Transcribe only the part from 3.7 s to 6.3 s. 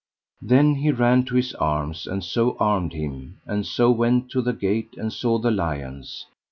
went to the gate and saw the lions.